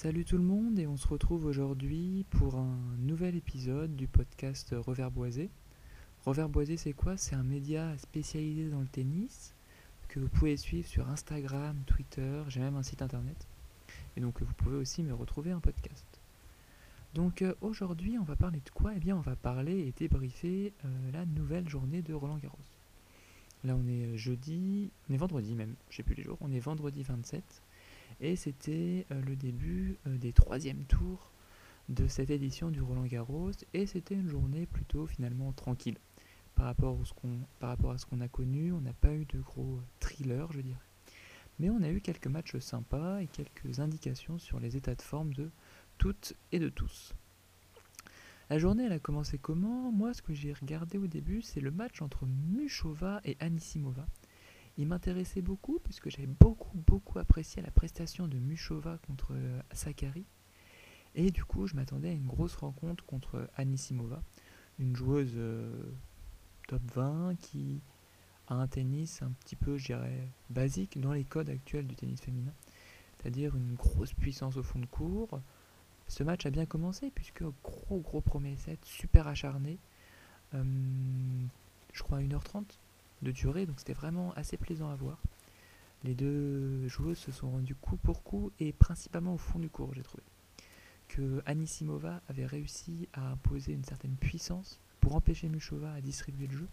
Salut 0.00 0.24
tout 0.24 0.36
le 0.36 0.44
monde 0.44 0.78
et 0.78 0.86
on 0.86 0.96
se 0.96 1.08
retrouve 1.08 1.44
aujourd'hui 1.44 2.24
pour 2.30 2.54
un 2.54 2.78
nouvel 3.00 3.34
épisode 3.34 3.96
du 3.96 4.06
podcast 4.06 4.72
Revers 4.78 5.10
Boisé. 5.10 5.50
Revers 6.24 6.48
Boisé 6.48 6.76
c'est 6.76 6.92
quoi? 6.92 7.16
C'est 7.16 7.34
un 7.34 7.42
média 7.42 7.98
spécialisé 7.98 8.70
dans 8.70 8.78
le 8.78 8.86
tennis 8.86 9.56
que 10.06 10.20
vous 10.20 10.28
pouvez 10.28 10.56
suivre 10.56 10.86
sur 10.86 11.08
Instagram, 11.08 11.76
Twitter, 11.84 12.44
j'ai 12.46 12.60
même 12.60 12.76
un 12.76 12.84
site 12.84 13.02
internet. 13.02 13.48
Et 14.16 14.20
donc 14.20 14.40
vous 14.40 14.54
pouvez 14.54 14.76
aussi 14.76 15.02
me 15.02 15.12
retrouver 15.12 15.50
un 15.50 15.58
podcast. 15.58 16.06
Donc 17.14 17.42
euh, 17.42 17.56
aujourd'hui 17.60 18.18
on 18.20 18.24
va 18.24 18.36
parler 18.36 18.60
de 18.64 18.70
quoi? 18.70 18.92
Eh 18.94 19.00
bien 19.00 19.16
on 19.16 19.20
va 19.20 19.34
parler 19.34 19.80
et 19.80 19.92
débriefer 19.96 20.72
euh, 20.84 20.88
la 21.12 21.26
nouvelle 21.26 21.68
journée 21.68 22.02
de 22.02 22.14
Roland 22.14 22.38
Garros. 22.38 22.56
Là 23.64 23.74
on 23.74 23.88
est 23.88 24.16
jeudi, 24.16 24.92
on 25.10 25.14
est 25.14 25.18
vendredi 25.18 25.56
même, 25.56 25.74
je 25.90 25.96
sais 25.96 26.02
plus 26.04 26.14
les 26.14 26.22
jours, 26.22 26.38
on 26.40 26.52
est 26.52 26.60
vendredi 26.60 27.02
27 27.02 27.42
et 28.20 28.36
c'était 28.36 29.06
euh, 29.10 29.20
le 29.22 29.36
début 29.36 29.98
euh, 30.06 30.18
des 30.18 30.32
troisièmes 30.32 30.84
tours 30.84 31.30
de 31.88 32.06
cette 32.06 32.30
édition 32.30 32.70
du 32.70 32.82
Roland 32.82 33.06
Garros. 33.06 33.52
Et 33.74 33.86
c'était 33.86 34.14
une 34.14 34.28
journée 34.28 34.66
plutôt 34.66 35.06
finalement 35.06 35.52
tranquille. 35.52 35.98
Par 36.54 36.66
rapport, 36.66 36.98
à 37.00 37.98
ce 37.98 38.06
qu'on 38.06 38.20
a 38.20 38.28
connu, 38.28 38.72
on 38.72 38.80
n'a 38.80 38.92
pas 38.92 39.14
eu 39.14 39.24
de 39.26 39.38
gros 39.40 39.80
thrillers, 40.00 40.50
je 40.50 40.60
dirais. 40.60 40.80
Mais 41.60 41.70
on 41.70 41.82
a 41.82 41.90
eu 41.90 42.00
quelques 42.00 42.26
matchs 42.26 42.58
sympas 42.58 43.20
et 43.20 43.26
quelques 43.26 43.78
indications 43.78 44.38
sur 44.38 44.58
les 44.58 44.76
états 44.76 44.96
de 44.96 45.02
forme 45.02 45.32
de 45.34 45.50
toutes 45.98 46.34
et 46.50 46.58
de 46.58 46.68
tous. 46.68 47.14
La 48.50 48.58
journée, 48.58 48.84
elle 48.84 48.92
a 48.92 48.98
commencé 48.98 49.38
comment? 49.38 49.92
Moi, 49.92 50.14
ce 50.14 50.22
que 50.22 50.32
j'ai 50.32 50.52
regardé 50.52 50.98
au 50.98 51.06
début, 51.06 51.42
c'est 51.42 51.60
le 51.60 51.70
match 51.70 52.00
entre 52.02 52.26
Muchova 52.26 53.20
et 53.24 53.36
Anisimova. 53.40 54.06
Il 54.78 54.86
m'intéressait 54.86 55.42
beaucoup 55.42 55.80
puisque 55.82 56.08
j'avais 56.08 56.28
beaucoup 56.28 56.78
beaucoup 56.86 57.18
apprécié 57.18 57.60
la 57.62 57.72
prestation 57.72 58.28
de 58.28 58.38
Muchova 58.38 58.98
contre 59.08 59.32
euh, 59.32 59.60
Sakari. 59.72 60.24
Et 61.16 61.32
du 61.32 61.44
coup, 61.44 61.66
je 61.66 61.74
m'attendais 61.74 62.10
à 62.10 62.12
une 62.12 62.26
grosse 62.26 62.54
rencontre 62.54 63.04
contre 63.04 63.50
Anisimova, 63.56 64.22
une 64.78 64.94
joueuse 64.94 65.32
euh, 65.34 65.90
top 66.68 66.82
20 66.94 67.34
qui 67.40 67.80
a 68.46 68.54
un 68.54 68.68
tennis 68.68 69.20
un 69.22 69.32
petit 69.40 69.56
peu, 69.56 69.78
je 69.78 69.86
dirais, 69.86 70.28
basique 70.48 71.00
dans 71.00 71.12
les 71.12 71.24
codes 71.24 71.50
actuels 71.50 71.88
du 71.88 71.96
tennis 71.96 72.20
féminin. 72.20 72.52
C'est-à-dire 73.18 73.56
une 73.56 73.74
grosse 73.74 74.12
puissance 74.12 74.56
au 74.56 74.62
fond 74.62 74.78
de 74.78 74.86
cours. 74.86 75.40
Ce 76.06 76.22
match 76.22 76.46
a 76.46 76.50
bien 76.50 76.66
commencé 76.66 77.10
puisque 77.10 77.42
gros 77.64 77.98
gros 77.98 78.20
premier 78.20 78.56
set, 78.56 78.78
super 78.84 79.26
acharné. 79.26 79.78
Euh, 80.54 80.62
je 81.92 82.02
crois 82.04 82.18
à 82.18 82.22
1h30 82.22 82.78
de 83.22 83.30
durée, 83.30 83.66
donc 83.66 83.78
c'était 83.78 83.92
vraiment 83.92 84.32
assez 84.34 84.56
plaisant 84.56 84.90
à 84.90 84.94
voir. 84.94 85.18
Les 86.04 86.14
deux 86.14 86.86
joueuses 86.86 87.18
se 87.18 87.32
sont 87.32 87.50
rendues 87.50 87.74
coup 87.74 87.96
pour 87.96 88.22
coup 88.22 88.52
et 88.60 88.72
principalement 88.72 89.34
au 89.34 89.38
fond 89.38 89.58
du 89.58 89.68
cours, 89.68 89.92
j'ai 89.94 90.02
trouvé. 90.02 90.22
Que 91.08 91.42
Anisimova 91.46 92.20
avait 92.28 92.46
réussi 92.46 93.08
à 93.12 93.32
imposer 93.32 93.72
une 93.72 93.84
certaine 93.84 94.14
puissance 94.14 94.78
pour 95.00 95.16
empêcher 95.16 95.48
Muchova 95.48 95.92
à 95.92 96.00
distribuer 96.00 96.46
le 96.46 96.56
jeu. 96.58 96.68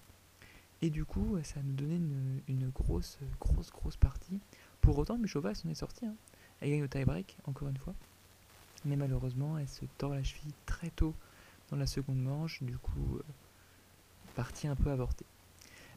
Et 0.81 0.89
du 0.89 1.05
coup, 1.05 1.37
ça 1.43 1.61
nous 1.63 1.73
donnait 1.73 2.01
une, 2.47 2.69
grosse, 2.69 3.17
grosse, 3.39 3.71
grosse 3.71 3.97
partie. 3.97 4.39
Pour 4.81 4.97
autant, 4.97 5.17
Muchova 5.17 5.55
s'en 5.55 5.69
est 5.69 5.75
sortie. 5.75 6.05
Hein. 6.05 6.15
Elle 6.59 6.69
gagne 6.69 6.83
au 6.83 6.87
tie-break, 6.87 7.37
encore 7.45 7.69
une 7.69 7.77
fois. 7.77 7.95
Mais 8.83 8.95
malheureusement, 8.95 9.57
elle 9.57 9.69
se 9.69 9.85
tord 9.97 10.13
la 10.13 10.23
cheville 10.23 10.53
très 10.65 10.89
tôt 10.89 11.15
dans 11.69 11.77
la 11.77 11.87
seconde 11.87 12.21
manche. 12.21 12.61
Du 12.61 12.77
coup, 12.77 13.17
euh, 13.17 13.23
partie 14.35 14.67
un 14.67 14.75
peu 14.75 14.91
avortée. 14.91 15.25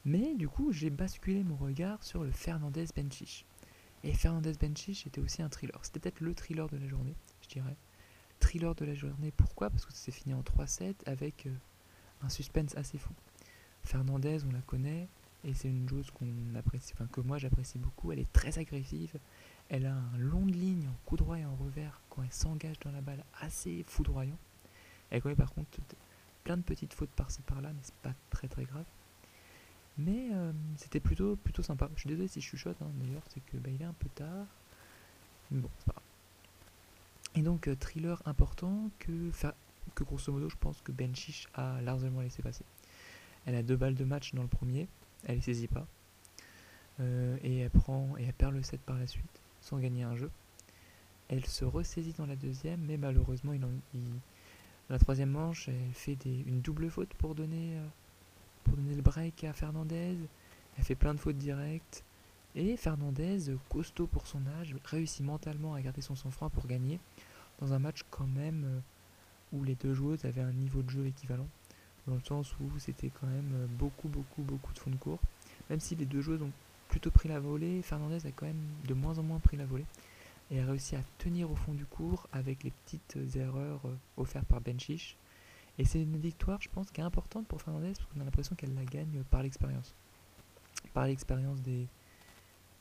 Mais 0.05 0.35
du 0.35 0.49
coup, 0.49 0.73
j'ai 0.73 0.91
basculé 0.91 1.43
mon 1.45 1.57
regard 1.57 2.03
sur 2.03 2.25
le 2.25 2.31
Fernandez 2.31 2.87
Benchich. 2.95 3.45
Et 4.05 4.13
Fernandez 4.13 4.53
Benchich 4.61 5.07
était 5.07 5.21
aussi 5.21 5.43
un 5.43 5.49
thriller. 5.49 5.79
C'était 5.83 6.01
peut-être 6.01 6.21
le 6.21 6.35
thriller 6.35 6.69
de 6.69 6.77
la 6.77 6.89
journée, 6.89 7.15
je 7.43 7.49
dirais. 7.49 7.77
Thriller 8.41 8.75
de 8.75 8.85
la 8.85 8.95
journée, 8.95 9.33
pourquoi? 9.37 9.71
Parce 9.71 9.85
que 9.85 9.93
ça 9.93 9.99
s'est 9.99 10.13
fini 10.13 10.35
en 10.35 10.43
3-7 10.43 10.95
avec 11.07 11.47
euh, 11.47 11.55
un 12.23 12.29
suspense 12.29 12.77
assez 12.77 12.99
fou. 12.99 13.13
Fernandez, 13.83 14.39
on 14.49 14.53
la 14.53 14.61
connaît, 14.61 15.09
et 15.45 15.55
c'est 15.55 15.69
une 15.69 15.89
joueuse 15.89 16.11
qu'on 16.11 16.55
apprécie, 16.57 16.93
enfin 16.95 17.07
que 17.07 17.21
moi 17.21 17.39
j'apprécie 17.39 17.79
beaucoup. 17.79 18.13
Elle 18.13 18.19
est 18.19 18.33
très 18.33 18.59
agressive. 18.59 19.19
Elle 19.69 19.87
a 19.87 19.95
un 19.95 20.19
long 20.19 20.47
de 20.47 20.53
ligne 20.53 20.89
en 20.89 20.95
coup 21.05 21.17
droit 21.17 21.39
et 21.39 21.45
en 21.45 21.55
revers 21.57 22.01
quand 22.11 22.23
elle 22.23 22.33
s'engage 22.33 22.79
dans 22.81 22.91
la 22.91 23.01
balle 23.01 23.25
assez 23.41 23.85
foudroyant. 23.87 24.39
Elle 25.11 25.23
connaît 25.23 25.37
par 25.37 25.53
contre 25.53 25.71
plein 26.45 26.57
de 26.57 26.63
petites 26.63 26.93
fautes 26.93 27.11
par-ci 27.11 27.43
par-là, 27.43 27.73
mais 27.73 27.81
c'est 27.83 27.95
pas 27.97 28.15
très 28.31 28.49
très 28.49 28.65
grave. 28.65 28.85
Mais 29.99 30.29
euh, 30.33 30.53
c'était 30.77 31.01
plutôt, 31.01 31.37
plutôt 31.37 31.63
sympa. 31.63 31.91
Je 31.95 32.01
suis 32.01 32.09
désolé 32.09 32.29
si 32.29 32.41
je 32.41 32.47
chuchote 32.47 32.81
hein, 32.81 32.91
d'ailleurs, 33.03 33.23
c'est 33.29 33.45
que 33.47 33.57
bah, 33.57 33.69
il 33.75 33.83
est 33.83 33.87
un 33.87 33.95
peu 33.95 34.09
tard. 34.15 34.47
Mais 35.51 35.61
bon, 35.61 35.69
c'est 35.79 35.87
pas 35.87 35.93
grave. 35.93 36.05
Et 37.35 37.43
donc, 37.43 37.69
euh, 37.69 37.75
thriller 37.75 38.23
important 38.27 38.91
que, 39.01 39.31
que 39.95 40.05
grosso 40.05 40.33
modo, 40.33 40.49
je 40.49 40.57
pense 40.57 40.81
que 40.83 40.93
Benchich 40.93 41.49
a 41.55 41.81
largement 41.83 42.21
laissé 42.21 42.43
passer. 42.43 42.65
Elle 43.45 43.57
a 43.57 43.63
deux 43.63 43.77
balles 43.77 43.95
de 43.95 44.05
match 44.05 44.35
dans 44.35 44.43
le 44.43 44.49
premier, 44.49 44.89
elle 45.25 45.37
les 45.37 45.43
saisit 45.43 45.69
pas. 45.69 45.87
Euh, 47.01 47.37
et 47.43 47.59
elle 47.59 47.71
prend 47.71 48.17
et 48.19 48.25
elle 48.25 48.33
perd 48.33 48.53
le 48.55 48.63
set 48.63 48.81
par 48.81 48.99
la 48.99 49.07
suite, 49.07 49.41
sans 49.61 49.79
gagner 49.79 50.05
un 50.05 50.17
jeu. 50.17 50.31
Elle 51.29 51.45
se 51.45 51.65
ressaisit 51.65 52.15
dans 52.17 52.27
la 52.27 52.37
deuxième, 52.37 52.81
mais 52.87 52.97
malheureusement, 52.97 53.53
il, 53.53 53.61
dans 53.61 53.69
la 54.89 54.99
troisième 54.99 55.31
manche, 55.31 55.69
elle 55.69 55.93
fait 55.93 56.17
une 56.25 56.61
double 56.61 56.91
faute 56.91 57.13
pour 57.15 57.35
donner 57.35 57.79
pour 58.69 58.77
donner 58.77 58.95
le 58.95 59.03
break 59.03 59.45
à 59.45 59.53
Fernandez. 59.53 60.17
Elle 60.77 60.85
fait 60.85 60.95
plein 60.95 61.15
de 61.15 61.19
fautes 61.19 61.39
directes. 61.39 62.05
Et 62.55 62.77
Fernandez, 62.77 63.39
costaud 63.69 64.07
pour 64.07 64.27
son 64.27 64.41
âge, 64.61 64.75
réussit 64.85 65.25
mentalement 65.25 65.75
à 65.75 65.81
garder 65.81 66.01
son 66.01 66.15
sang-froid 66.15 66.51
pour 66.51 66.67
gagner 66.67 67.01
dans 67.61 67.73
un 67.73 67.79
match 67.79 68.03
quand 68.11 68.27
même 68.27 68.65
euh, 68.65 68.81
où 69.53 69.65
les 69.65 69.75
deux 69.75 69.95
joueuses 69.95 70.25
avaient 70.25 70.43
un 70.43 70.53
niveau 70.53 70.83
de 70.83 70.91
jeu 70.91 71.07
équivalent. 71.07 71.49
Dans 72.07 72.15
le 72.15 72.21
sens 72.21 72.55
où 72.61 72.79
c'était 72.79 73.11
quand 73.11 73.27
même 73.27 73.53
euh, 73.55 73.67
beaucoup, 73.79 74.09
beaucoup, 74.09 74.43
beaucoup 74.43 74.73
de 74.73 74.79
fonds 74.79 74.91
de 74.91 74.97
cours. 74.97 75.19
Même 75.71 75.81
si 75.81 75.97
les 75.97 76.07
deux 76.07 76.21
joueuses 76.21 76.43
ont 76.43 76.53
plutôt 76.89 77.11
pris 77.11 77.29
la 77.29 77.41
volée, 77.41 77.83
Fernandez 77.83 78.27
a 78.27 78.31
quand 78.33 78.47
même 78.47 78.67
de 78.87 78.95
moins 78.95 79.19
en 79.19 79.23
moins 79.23 79.41
pris 79.41 79.57
la 79.57 79.67
volée. 79.67 79.87
Et 80.51 80.61
a 80.61 80.67
réussi 80.67 80.97
à 80.97 81.01
tenir 81.19 81.51
au 81.51 81.55
fond 81.55 81.75
du 81.75 81.85
cours 81.85 82.27
avec 82.33 82.63
les 82.65 82.71
petites 82.71 83.19
erreurs 83.37 83.81
euh, 83.85 83.95
offertes 84.17 84.47
par 84.47 84.61
Benchich 84.61 85.17
et 85.79 85.85
c'est 85.85 86.03
une 86.03 86.17
victoire, 86.17 86.61
je 86.61 86.69
pense, 86.69 86.91
qui 86.91 87.01
est 87.01 87.05
importante 87.05 87.47
pour 87.47 87.63
Fernandez 87.63 87.93
parce 87.93 88.07
qu'on 88.07 88.21
a 88.21 88.25
l'impression 88.25 88.57
qu'elle 88.57 88.75
la 88.75 88.85
gagne 88.85 89.23
par 89.31 89.43
l'expérience. 89.43 89.95
Par 90.93 91.07
l'expérience 91.07 91.63
des. 91.63 91.87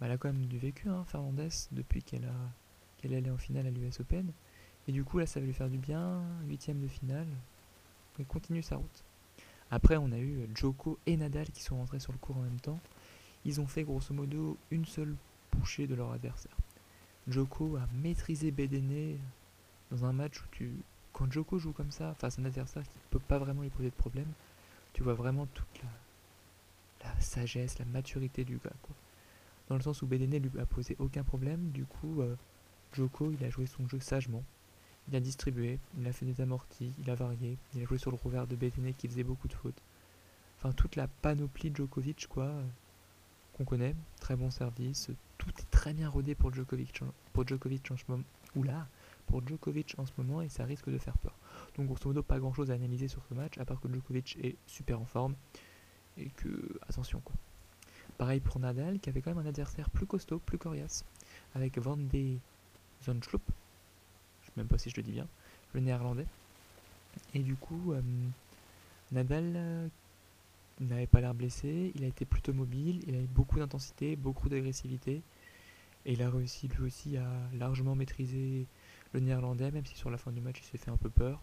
Elle 0.01 0.11
a 0.11 0.17
quand 0.17 0.31
même 0.31 0.45
du 0.45 0.57
vécu, 0.57 0.89
hein, 0.89 1.03
Fernandez, 1.07 1.49
depuis 1.71 2.03
qu'elle 2.03 2.25
a 2.25 2.35
qu'elle 2.97 3.13
est 3.13 3.17
allée 3.17 3.29
en 3.29 3.37
finale 3.37 3.67
à 3.67 3.69
l'US 3.69 3.99
Open. 3.99 4.31
Et 4.87 4.91
du 4.91 5.03
coup, 5.03 5.19
là, 5.19 5.25
ça 5.25 5.39
va 5.39 5.45
lui 5.45 5.53
faire 5.53 5.69
du 5.69 5.77
bien. 5.77 6.23
Huitième 6.47 6.79
de 6.79 6.87
finale. 6.87 7.27
Elle 8.17 8.25
continue 8.25 8.63
sa 8.63 8.77
route. 8.77 9.03
Après, 9.69 9.97
on 9.97 10.11
a 10.11 10.17
eu 10.17 10.47
Joko 10.55 10.97
et 11.05 11.17
Nadal 11.17 11.49
qui 11.51 11.61
sont 11.61 11.77
rentrés 11.77 11.99
sur 11.99 12.13
le 12.13 12.17
cours 12.17 12.37
en 12.37 12.41
même 12.41 12.59
temps. 12.59 12.79
Ils 13.45 13.61
ont 13.61 13.67
fait 13.67 13.83
grosso 13.83 14.13
modo 14.13 14.57
une 14.71 14.85
seule 14.85 15.15
bouchée 15.51 15.85
de 15.85 15.93
leur 15.93 16.11
adversaire. 16.11 16.55
Joko 17.27 17.75
a 17.75 17.87
maîtrisé 18.01 18.51
Bedene 18.51 19.17
dans 19.91 20.05
un 20.05 20.13
match 20.13 20.41
où 20.41 20.45
tu 20.51 20.71
quand 21.17 21.31
Joko 21.31 21.57
joue 21.57 21.71
comme 21.71 21.89
ça, 21.89 22.13
face 22.19 22.37
à 22.37 22.43
un 22.43 22.45
adversaire 22.45 22.83
qui 22.83 22.89
ne 22.95 23.09
peut 23.09 23.25
pas 23.27 23.39
vraiment 23.39 23.63
lui 23.63 23.71
poser 23.71 23.89
de 23.89 23.95
problème, 23.95 24.31
tu 24.93 25.01
vois 25.01 25.15
vraiment 25.15 25.47
toute 25.47 25.81
la, 27.03 27.19
sagesse, 27.19 27.79
la 27.79 27.85
maturité 27.85 28.43
du 28.43 28.57
gars. 28.57 28.73
Quoi. 28.83 28.95
Dans 29.67 29.75
le 29.75 29.81
sens 29.81 30.03
où 30.03 30.05
Bedene 30.05 30.37
lui 30.37 30.59
a 30.59 30.65
posé 30.67 30.95
aucun 30.99 31.23
problème, 31.23 31.71
du 31.71 31.85
coup, 31.85 32.21
euh, 32.21 32.35
Joko, 32.93 33.31
il 33.31 33.43
a 33.43 33.49
joué 33.49 33.65
son 33.65 33.87
jeu 33.87 33.99
sagement. 33.99 34.43
Il 35.09 35.15
a 35.15 35.19
distribué, 35.19 35.79
il 35.97 36.07
a 36.07 36.13
fait 36.13 36.25
des 36.25 36.39
amortis, 36.39 36.93
il 36.99 37.09
a 37.09 37.15
varié, 37.15 37.57
il 37.73 37.81
a 37.81 37.85
joué 37.85 37.97
sur 37.97 38.11
le 38.11 38.17
revers 38.23 38.45
de 38.45 38.55
Bedene 38.55 38.93
qui 38.93 39.07
faisait 39.07 39.23
beaucoup 39.23 39.47
de 39.47 39.53
fautes. 39.53 39.81
Enfin, 40.59 40.71
toute 40.71 40.95
la 40.95 41.07
panoplie 41.07 41.71
de 41.71 41.77
Djokovic, 41.77 42.27
quoi, 42.27 42.43
euh, 42.43 42.63
qu'on 43.53 43.65
connaît. 43.65 43.95
Très 44.19 44.35
bon 44.35 44.51
service, 44.51 45.09
tout 45.39 45.49
est 45.49 45.71
très 45.71 45.93
bien 45.93 46.09
rodé 46.09 46.35
pour 46.35 46.53
Djokovic, 46.53 47.01
pour 47.33 47.47
Djokovic. 47.47 47.89
Oula, 48.55 48.87
pour 49.27 49.45
Djokovic 49.45 49.95
en 49.97 50.05
ce 50.05 50.11
moment 50.17 50.41
et 50.41 50.49
ça 50.49 50.65
risque 50.65 50.89
de 50.89 50.97
faire 50.97 51.17
peur. 51.17 51.35
Donc 51.75 51.87
grosso 51.87 52.07
modo 52.09 52.23
pas 52.23 52.39
grand 52.39 52.53
chose 52.53 52.71
à 52.71 52.73
analyser 52.73 53.07
sur 53.07 53.23
ce 53.25 53.33
match 53.33 53.57
à 53.57 53.65
part 53.65 53.79
que 53.79 53.87
Djokovic 53.87 54.37
est 54.41 54.55
super 54.65 54.99
en 54.99 55.05
forme 55.05 55.35
et 56.17 56.29
que 56.29 56.79
attention 56.89 57.19
quoi. 57.19 57.35
Pareil 58.17 58.39
pour 58.39 58.59
Nadal 58.59 58.99
qui 58.99 59.09
avait 59.09 59.21
quand 59.21 59.35
même 59.35 59.45
un 59.45 59.49
adversaire 59.49 59.89
plus 59.89 60.07
costaud, 60.07 60.39
plus 60.39 60.57
coriace 60.57 61.05
avec 61.53 61.77
Van 61.77 61.97
de 61.97 62.37
Zonschloop, 63.03 63.43
je 64.41 64.47
sais 64.47 64.53
même 64.57 64.67
pas 64.67 64.77
si 64.77 64.89
je 64.89 64.95
le 64.95 65.03
dis 65.03 65.11
bien, 65.11 65.27
le 65.73 65.81
néerlandais. 65.81 66.25
Et 67.33 67.39
du 67.39 67.55
coup 67.55 67.93
euh, 67.93 68.01
Nadal 69.11 69.53
euh, 69.55 69.87
n'avait 70.79 71.07
pas 71.07 71.21
l'air 71.21 71.33
blessé, 71.33 71.91
il 71.95 72.03
a 72.03 72.07
été 72.07 72.25
plutôt 72.25 72.53
mobile, 72.53 73.01
il 73.07 73.15
a 73.15 73.19
eu 73.19 73.27
beaucoup 73.27 73.59
d'intensité, 73.59 74.15
beaucoup 74.15 74.49
d'agressivité. 74.49 75.21
Et 76.05 76.13
il 76.13 76.21
a 76.21 76.29
réussi 76.29 76.69
lui 76.69 76.85
aussi 76.85 77.17
à 77.17 77.27
largement 77.53 77.95
maîtriser 77.95 78.65
le 79.19 79.25
néerlandais, 79.25 79.71
même 79.71 79.85
si 79.85 79.95
sur 79.95 80.09
la 80.09 80.17
fin 80.17 80.31
du 80.31 80.41
match 80.41 80.59
il 80.61 80.65
s'est 80.65 80.77
fait 80.77 80.91
un 80.91 80.97
peu 80.97 81.09
peur. 81.09 81.41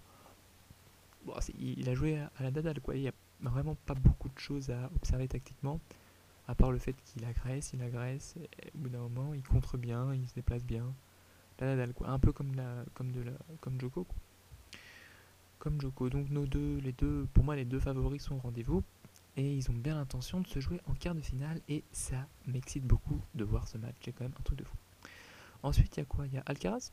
Il 1.59 1.89
a 1.89 1.95
joué 1.95 2.19
à 2.19 2.43
la 2.43 2.51
Dadal, 2.51 2.81
quoi. 2.81 2.95
Il 2.97 3.03
n'y 3.03 3.09
a 3.09 3.13
vraiment 3.41 3.77
pas 3.87 3.95
beaucoup 3.95 4.29
de 4.29 4.39
choses 4.39 4.71
à 4.71 4.91
observer 4.97 5.27
tactiquement, 5.29 5.81
à 6.49 6.55
part 6.55 6.71
le 6.71 6.79
fait 6.79 6.95
qu'il 7.05 7.25
agresse, 7.25 7.73
il 7.73 7.83
agresse, 7.83 8.37
et 8.37 8.71
au 8.75 8.79
bout 8.79 8.89
d'un 8.91 8.99
moment 8.99 9.33
il 9.35 9.43
contre 9.43 9.79
bien, 9.79 10.15
il 10.15 10.29
se 10.29 10.35
déplace 10.35 10.63
bien. 10.65 10.93
la 11.61 11.69
Nadal, 11.69 11.95
quoi. 11.95 12.09
Un 12.09 12.19
peu 12.19 12.33
comme, 12.33 12.55
la, 12.55 12.85
comme, 12.95 13.13
de 13.13 13.23
la, 13.23 13.33
comme 13.61 13.81
Joko. 13.81 14.07
Comme 15.59 15.81
Joko. 15.81 16.11
Donc 16.11 16.29
nos 16.31 16.47
deux, 16.47 16.79
les 16.79 16.93
deux, 16.93 17.27
pour 17.33 17.45
moi, 17.45 17.57
les 17.57 17.65
deux 17.65 17.81
favoris 17.81 18.23
sont 18.23 18.37
au 18.37 18.41
rendez-vous. 18.41 18.83
Et 19.37 19.57
ils 19.57 19.69
ont 19.69 19.75
bien 19.75 19.97
l'intention 19.97 20.41
de 20.41 20.47
se 20.47 20.61
jouer 20.61 20.81
en 20.87 20.95
quart 20.95 21.15
de 21.15 21.21
finale. 21.21 21.61
Et 21.69 21.83
ça 21.91 22.29
m'excite 22.47 22.85
beaucoup 22.85 23.21
de 23.35 23.43
voir 23.43 23.67
ce 23.67 23.79
match. 23.79 23.97
C'est 24.05 24.13
quand 24.13 24.25
même 24.25 24.35
un 24.39 24.43
truc 24.43 24.59
de 24.59 24.65
fou. 24.65 24.77
Ensuite, 25.63 25.97
il 25.97 26.01
y 26.01 26.03
a 26.03 26.07
quoi? 26.07 26.27
Il 26.27 26.35
y 26.35 26.39
a 26.39 26.43
Alcaraz 26.47 26.93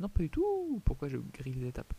Non, 0.00 0.08
pas 0.08 0.22
du 0.22 0.30
tout. 0.30 0.80
Pourquoi 0.84 1.08
je 1.08 1.16
grille 1.16 1.54
les 1.54 1.68
étapes? 1.68 1.92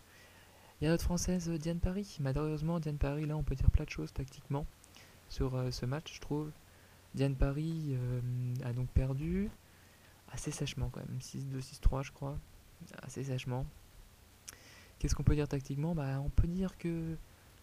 Il 0.79 0.85
y 0.85 0.87
a 0.87 0.91
notre 0.91 1.03
française 1.03 1.49
Diane 1.49 1.79
Paris. 1.79 2.17
Malheureusement, 2.19 2.79
Diane 2.79 2.97
Paris, 2.97 3.25
là, 3.25 3.35
on 3.35 3.43
peut 3.43 3.55
dire 3.55 3.69
plein 3.69 3.85
de 3.85 3.89
choses 3.89 4.13
tactiquement 4.13 4.65
sur 5.29 5.55
euh, 5.55 5.71
ce 5.71 5.85
match, 5.85 6.15
je 6.15 6.21
trouve. 6.21 6.51
Diane 7.15 7.35
Paris 7.35 7.89
euh, 7.91 8.21
a 8.63 8.73
donc 8.73 8.87
perdu 8.89 9.49
assez 10.31 10.51
sèchement 10.51 10.89
quand 10.89 10.99
même, 10.99 11.17
6-2, 11.19 11.59
6-3 11.59 12.03
je 12.03 12.11
crois, 12.11 12.37
assez 13.01 13.23
sèchement. 13.23 13.65
Qu'est-ce 14.99 15.15
qu'on 15.15 15.23
peut 15.23 15.35
dire 15.35 15.47
tactiquement? 15.47 15.95
Bah, 15.95 16.19
On 16.23 16.29
peut 16.29 16.47
dire 16.47 16.77
que 16.77 17.15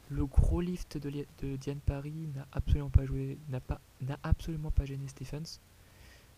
le 0.09 0.27
gros 0.27 0.61
lift 0.61 0.99
de, 0.99 1.57
Diane 1.57 1.81
Paris 1.81 2.29
n'a 2.35 2.47
absolument 2.53 2.91
pas 2.91 3.05
joué, 3.05 3.39
n'a 3.49 4.19
absolument 4.23 4.71
pas 4.71 4.85
gêné 4.85 5.07
Stephens. 5.09 5.61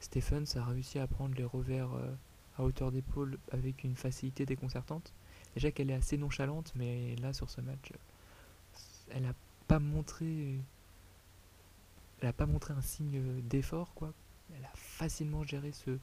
Stephens 0.01 0.57
a 0.57 0.65
réussi 0.65 0.99
à 0.99 1.07
prendre 1.07 1.35
les 1.35 1.45
revers 1.45 1.93
euh, 1.95 2.13
hauteur 2.65 2.93
d'épaule 2.93 3.39
avec 3.53 3.85
une 3.85 3.97
facilité 3.97 4.47
déconcertante. 4.47 5.13
Déjà 5.55 5.71
qu'elle 5.71 5.91
est 5.91 5.95
assez 5.95 6.17
nonchalante, 6.17 6.73
mais 6.77 7.17
là 7.17 7.33
sur 7.33 7.51
ce 7.51 7.61
match, 7.61 7.93
elle 9.11 9.23
n'a 9.23 9.35
pas 9.67 9.79
montré, 9.79 10.59
elle 12.21 12.29
a 12.29 12.33
pas 12.33 12.47
montré 12.47 12.75
un 12.75 12.83
signe 12.83 13.41
d'effort 13.43 13.95
quoi. 13.95 14.13
Elle 14.57 14.65
a 14.65 14.73
facilement 14.75 15.45
géré 15.45 15.73
ce, 15.73 15.99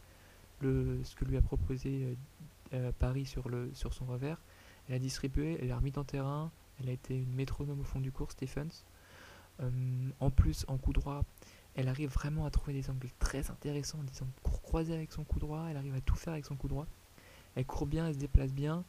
ce 0.62 1.16
que 1.16 1.26
lui 1.26 1.38
a 1.38 1.42
proposé 1.42 2.04
euh, 2.04 2.16
euh, 2.74 2.92
Paris 3.00 3.26
sur, 3.26 3.50
le, 3.50 3.72
sur 3.74 3.94
son 3.94 4.06
revers. 4.06 4.40
Elle 4.88 4.96
a 4.96 5.00
distribué, 5.00 5.58
elle 5.62 5.72
a 5.72 5.78
remis 5.78 5.94
en 5.96 6.04
terrain, 6.04 6.52
elle 6.80 6.90
a 6.90 6.92
été 6.92 7.16
une 7.16 7.34
métronome 7.34 7.82
au 7.82 7.84
fond 7.84 8.00
du 8.00 8.12
cours, 8.12 8.32
Stephens. 8.32 8.84
Euh, 9.62 9.70
en 10.20 10.30
plus, 10.30 10.66
en 10.68 10.78
coup 10.78 10.94
droit, 10.94 11.24
elle 11.76 11.90
arrive 11.90 12.10
vraiment 12.10 12.46
à 12.46 12.52
trouver 12.52 12.74
des 12.74 12.90
angles 12.90 13.10
très 13.20 13.52
intéressants, 13.52 14.00
des 14.04 14.22
angles 14.22 14.32
court 14.44 14.62
croisés 14.62 14.94
avec 14.94 15.12
son 15.12 15.24
coup 15.24 15.40
droit, 15.40 15.68
elle 15.70 15.78
arrive 15.78 15.96
à 15.96 16.02
tout 16.02 16.16
faire 16.16 16.34
avec 16.34 16.46
son 16.46 16.56
coup 16.56 16.68
droit. 16.68 16.88
Elle 17.56 17.66
court 17.66 17.86
bien, 17.86 18.08
elle 18.08 18.14
se 18.14 18.20
déplace 18.20 18.54
bien. 18.54 18.84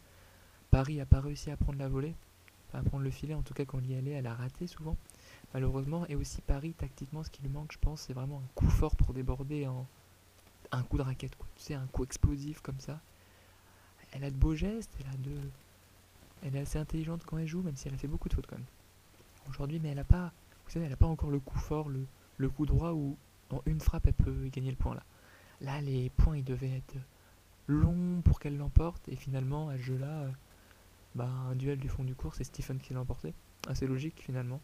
Paris 0.71 0.97
n'a 0.97 1.07
pas 1.07 1.21
réussi 1.21 1.51
à 1.51 1.57
prendre 1.57 1.79
la 1.79 1.89
volée, 1.89 2.15
à 2.73 2.83
prendre 2.83 3.03
le 3.03 3.11
filet, 3.11 3.35
en 3.35 3.43
tout 3.43 3.55
cas 3.55 3.65
quand 3.65 3.79
elle 3.79 3.91
y 3.91 3.95
allait, 3.97 4.13
elle 4.13 4.27
a 4.27 4.35
raté 4.35 4.67
souvent, 4.67 4.97
malheureusement. 5.55 6.07
Et 6.09 6.15
aussi 6.15 6.41
Paris, 6.43 6.75
tactiquement, 6.75 7.23
ce 7.23 7.31
qui 7.31 7.43
lui 7.43 7.49
manque, 7.49 7.73
je 7.73 7.79
pense, 7.79 8.03
c'est 8.03 8.13
vraiment 8.13 8.39
un 8.39 8.49
coup 8.55 8.69
fort 8.69 8.95
pour 8.97 9.13
déborder 9.15 9.67
en, 9.67 9.87
un 10.73 10.83
coup 10.83 10.99
de 10.99 11.03
raquette, 11.03 11.37
quoi. 11.37 11.47
Tu 11.57 11.63
sais, 11.63 11.75
un 11.75 11.87
coup 11.87 12.05
explosif 12.05 12.61
comme 12.61 12.81
ça. 12.81 13.01
Elle 14.13 14.25
a 14.25 14.31
de 14.31 14.37
beaux 14.37 14.55
gestes, 14.55 14.93
elle 15.01 15.13
a 15.13 15.17
de. 15.17 15.41
Elle 16.43 16.57
est 16.57 16.61
assez 16.61 16.79
intelligente 16.79 17.25
quand 17.25 17.39
elle 17.39 17.47
joue, 17.47 17.63
même 17.63 17.77
si 17.77 17.89
elle 17.89 17.95
a 17.95 17.99
fait 17.99 18.09
beaucoup 18.09 18.29
de 18.29 18.35
fautes 18.35 18.47
quand 18.47 18.57
même. 18.57 18.67
Aujourd'hui, 19.49 19.81
mais 19.81 19.91
elle 19.91 19.99
a 19.99 20.05
pas. 20.05 20.33
Vous 20.65 20.73
savez, 20.73 20.87
elle 20.87 20.93
a 20.93 20.97
pas 20.97 21.07
encore 21.07 21.31
le 21.31 21.41
coup 21.41 21.59
fort, 21.59 21.89
le, 21.89 22.07
le 22.37 22.49
coup 22.49 22.67
droit 22.67 22.93
où 22.93 23.17
en 23.51 23.63
une 23.67 23.81
frappe 23.81 24.07
elle 24.07 24.15
peut 24.15 24.49
gagner 24.49 24.71
le 24.71 24.77
point 24.77 24.95
là. 24.95 25.05
Là, 25.61 25.81
les 25.81 26.11
points 26.11 26.37
ils 26.37 26.45
devaient 26.45 26.77
être 26.77 26.97
longs 27.67 28.21
pour 28.23 28.41
qu'elle 28.41 28.57
l'emporte, 28.57 29.09
et 29.09 29.17
finalement, 29.17 29.69
à 29.69 29.77
ce 29.77 29.83
jeu-là, 29.83 30.21
euh, 30.23 30.31
bah, 31.15 31.29
un 31.51 31.57
duel 31.57 31.79
du 31.79 31.89
fond 31.89 32.05
du 32.05 32.15
cours, 32.15 32.35
c'est 32.35 32.45
Stephen 32.45 32.79
qui 32.79 32.95
l'a 32.95 33.01
emporté. 33.01 33.35
Assez 33.69 33.87
logique 33.87 34.23
finalement. 34.23 34.61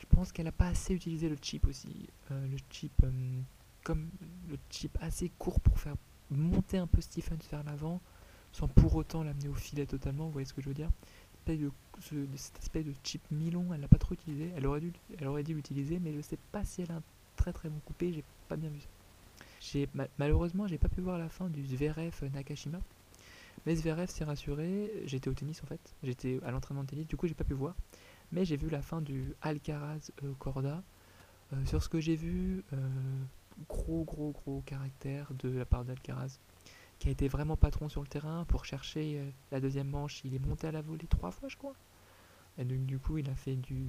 Je 0.00 0.06
pense 0.06 0.32
qu'elle 0.32 0.46
a 0.46 0.52
pas 0.52 0.68
assez 0.68 0.94
utilisé 0.94 1.28
le 1.28 1.36
chip 1.40 1.66
aussi. 1.66 2.08
Euh, 2.30 2.46
le 2.48 2.56
chip. 2.70 2.92
Euh, 3.04 3.40
comme 3.84 4.10
le 4.50 4.58
chip 4.68 4.98
assez 5.00 5.30
court 5.38 5.60
pour 5.60 5.78
faire 5.78 5.94
monter 6.30 6.76
un 6.76 6.86
peu 6.86 7.00
Stephens 7.00 7.38
vers 7.50 7.64
l'avant, 7.64 8.02
sans 8.52 8.68
pour 8.68 8.94
autant 8.96 9.22
l'amener 9.22 9.48
au 9.48 9.54
filet 9.54 9.86
totalement, 9.86 10.26
vous 10.26 10.32
voyez 10.32 10.44
ce 10.44 10.52
que 10.52 10.60
je 10.60 10.68
veux 10.68 10.74
dire 10.74 10.90
de, 11.56 11.70
Cet 12.36 12.58
aspect 12.58 12.82
de 12.82 12.92
chip 13.02 13.22
mi-long, 13.30 13.72
elle 13.74 13.80
l'a 13.80 13.88
pas 13.88 13.98
trop 13.98 14.14
utilisé, 14.14 14.52
elle 14.56 14.66
aurait 14.66 14.80
dû, 14.80 14.92
elle 15.18 15.26
aurait 15.26 15.42
dû 15.42 15.54
l'utiliser, 15.54 15.98
mais 15.98 16.12
je 16.12 16.20
sais 16.20 16.38
pas 16.52 16.64
si 16.64 16.82
elle 16.82 16.90
a 16.90 16.96
un 16.96 17.02
très 17.36 17.52
très 17.52 17.68
bon 17.68 17.78
coupé, 17.84 18.12
j'ai 18.12 18.24
pas 18.48 18.56
bien 18.56 18.70
vu 18.70 18.80
ça. 18.80 19.78
Malheureusement, 20.18 20.66
j'ai 20.66 20.78
pas 20.78 20.88
pu 20.88 21.00
voir 21.00 21.18
la 21.18 21.28
fin 21.28 21.48
du 21.48 21.64
Zverev 21.66 22.30
Nakashima, 22.32 22.80
mais 23.66 23.74
Zverev 23.74 24.08
s'est 24.08 24.24
rassuré, 24.24 24.92
j'étais 25.04 25.28
au 25.28 25.34
tennis 25.34 25.62
en 25.62 25.66
fait, 25.66 25.80
j'étais 26.02 26.38
à 26.44 26.50
l'entraînement 26.50 26.84
de 26.84 26.88
tennis, 26.88 27.06
du 27.06 27.16
coup 27.16 27.26
j'ai 27.26 27.34
pas 27.34 27.44
pu 27.44 27.54
voir, 27.54 27.74
mais 28.32 28.44
j'ai 28.44 28.56
vu 28.56 28.68
la 28.70 28.82
fin 28.82 29.00
du 29.00 29.34
Alcaraz 29.42 30.10
euh, 30.22 30.32
Corda. 30.38 30.82
Euh, 31.52 31.64
sur 31.64 31.82
ce 31.82 31.88
que 31.88 32.00
j'ai 32.00 32.16
vu, 32.16 32.62
euh, 32.72 32.76
gros, 33.68 34.04
gros, 34.04 34.32
gros 34.32 34.62
caractère 34.66 35.32
de 35.38 35.48
la 35.48 35.64
part 35.64 35.84
d'Alcaraz, 35.84 36.38
qui 36.98 37.08
a 37.08 37.10
été 37.10 37.28
vraiment 37.28 37.56
patron 37.56 37.88
sur 37.88 38.00
le 38.00 38.08
terrain 38.08 38.44
pour 38.46 38.64
chercher 38.64 39.18
euh, 39.18 39.30
la 39.52 39.60
deuxième 39.60 39.88
manche. 39.88 40.22
Il 40.24 40.34
est 40.34 40.44
monté 40.44 40.66
à 40.66 40.72
la 40.72 40.82
volée 40.82 41.06
trois 41.06 41.30
fois, 41.30 41.48
je 41.48 41.56
crois. 41.56 41.74
Et 42.58 42.64
donc, 42.64 42.86
du 42.86 42.98
coup, 42.98 43.18
il 43.18 43.30
a 43.30 43.34
fait 43.34 43.54
du 43.54 43.86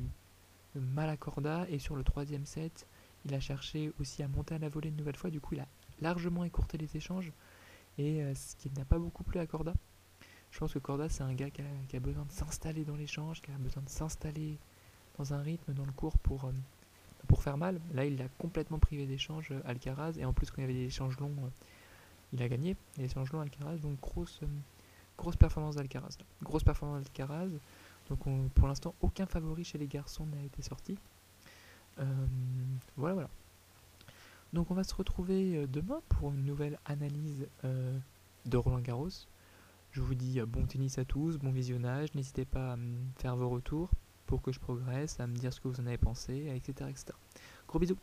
mal 0.75 1.09
à 1.09 1.17
corda. 1.17 1.65
Et 1.69 1.79
sur 1.79 1.95
le 1.95 2.03
troisième 2.03 2.45
set, 2.45 2.87
il 3.25 3.33
a 3.33 3.39
cherché 3.39 3.91
aussi 3.99 4.21
à 4.21 4.27
monter 4.27 4.55
à 4.55 4.59
la 4.59 4.69
volée 4.69 4.89
une 4.89 4.95
nouvelle 4.95 5.15
fois. 5.15 5.29
Du 5.29 5.41
coup, 5.41 5.55
il 5.55 5.61
a 5.61 5.67
largement 6.01 6.43
écourté 6.43 6.77
les 6.77 6.95
échanges. 6.95 7.31
Et 7.97 8.21
euh, 8.23 8.33
ce 8.35 8.55
qui 8.55 8.69
n'a 8.77 8.85
pas 8.85 8.99
beaucoup 8.99 9.23
plu 9.23 9.39
à 9.39 9.47
Corda. 9.47 9.73
Je 10.51 10.59
pense 10.59 10.73
que 10.73 10.79
Corda, 10.79 11.09
c'est 11.09 11.23
un 11.23 11.33
gars 11.33 11.49
qui 11.49 11.61
a, 11.95 11.99
besoin 11.99 12.25
de 12.25 12.31
s'installer 12.31 12.83
dans 12.83 12.95
l'échange, 12.95 13.41
qui 13.41 13.51
a 13.51 13.57
besoin 13.57 13.83
de 13.83 13.89
s'installer 13.89 14.57
dans 15.17 15.33
un 15.33 15.41
rythme, 15.41 15.73
dans 15.73 15.85
le 15.85 15.91
cours 15.91 16.17
pour. 16.19 16.45
Euh, 16.45 16.51
pour 17.27 17.43
faire 17.43 17.57
mal. 17.57 17.79
Là, 17.93 18.05
il 18.05 18.17
l'a 18.17 18.27
complètement 18.39 18.79
privé 18.79 19.05
d'échanges, 19.05 19.53
Alcaraz. 19.65 20.13
Et 20.17 20.25
en 20.25 20.33
plus, 20.33 20.49
quand 20.49 20.57
il 20.57 20.61
y 20.61 20.63
avait 20.63 20.73
des 20.73 20.85
échanges 20.85 21.19
longs, 21.19 21.35
il 22.33 22.41
a 22.41 22.49
gagné. 22.49 22.75
Les 22.97 23.05
échanges 23.05 23.31
longs, 23.31 23.41
Alcaraz. 23.41 23.77
Donc, 23.77 23.99
grosse, 23.99 24.39
euh, 24.43 24.47
grosse 25.17 25.35
performance 25.35 25.75
d'Alcaraz. 25.75 26.17
Grosse 26.43 26.63
performance 26.63 27.03
d'Alcaraz. 27.03 27.49
Donc, 28.09 28.19
pour 28.55 28.67
l'instant, 28.67 28.95
aucun 29.01 29.25
favori 29.25 29.63
chez 29.63 29.77
les 29.77 29.87
garçons 29.87 30.25
n'a 30.25 30.41
été 30.41 30.61
sorti. 30.63 30.97
voilà, 32.97 33.13
voilà. 33.13 33.29
Donc, 34.51 34.71
on 34.71 34.73
va 34.73 34.83
se 34.83 34.95
retrouver 34.95 35.67
demain 35.67 36.01
pour 36.09 36.31
une 36.31 36.43
nouvelle 36.43 36.79
analyse 36.85 37.47
de 37.63 38.57
Roland 38.57 38.79
Garros. 38.79 39.09
Je 39.91 40.01
vous 40.01 40.15
dis 40.15 40.39
bon 40.41 40.65
tennis 40.65 40.97
à 40.97 41.05
tous, 41.05 41.37
bon 41.37 41.51
visionnage. 41.51 42.13
N'hésitez 42.15 42.45
pas 42.45 42.73
à 42.73 42.75
me 42.77 42.97
faire 43.17 43.35
vos 43.35 43.49
retours 43.49 43.91
pour 44.25 44.41
que 44.41 44.51
je 44.51 44.59
progresse, 44.59 45.19
à 45.19 45.27
me 45.27 45.35
dire 45.35 45.51
ce 45.51 45.59
que 45.59 45.67
vous 45.67 45.79
en 45.81 45.85
avez 45.87 45.97
pensé, 45.97 46.51
etc. 46.55 46.91
Gros 47.67 47.79
bisous 47.79 47.97